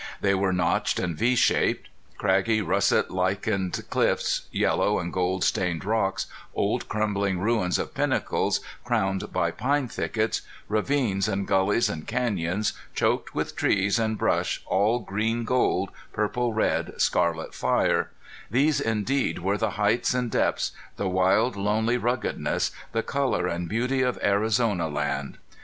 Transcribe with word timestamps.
They 0.19 0.33
were 0.33 0.51
notched 0.51 0.97
and 0.99 1.15
v 1.15 1.35
shaped. 1.35 1.87
Craggy 2.17 2.59
russet 2.59 3.11
lichened 3.11 3.83
cliffs, 3.91 4.47
yellow 4.51 4.97
and 4.97 5.13
gold 5.13 5.43
stained 5.43 5.85
rocks, 5.85 6.25
old 6.55 6.89
crumbling 6.89 7.37
ruins 7.39 7.77
of 7.77 7.93
pinnacles 7.93 8.61
crowned 8.83 9.31
by 9.31 9.51
pine 9.51 9.87
thickets, 9.87 10.41
ravines 10.67 11.27
and 11.27 11.45
gullies 11.47 11.87
and 11.87 12.07
canyons, 12.07 12.73
choked 12.95 13.35
with 13.35 13.55
trees 13.55 13.99
and 13.99 14.17
brush 14.17 14.63
all 14.65 14.97
green 15.01 15.43
gold, 15.43 15.91
purple 16.13 16.51
red, 16.51 16.99
scarlet 16.99 17.53
fire 17.53 18.09
these 18.49 18.81
indeed 18.81 19.37
were 19.37 19.55
the 19.59 19.71
heights 19.77 20.15
and 20.15 20.31
depths, 20.31 20.71
the 20.95 21.07
wild, 21.07 21.55
lonely 21.55 21.99
ruggedness, 21.99 22.71
the 22.91 23.03
color 23.03 23.45
and 23.45 23.69
beauty 23.69 24.01
of 24.01 24.17
Arizona 24.23 24.87
land. 24.89 25.37